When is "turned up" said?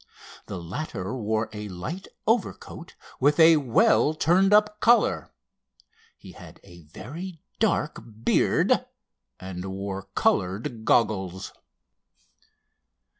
4.15-4.79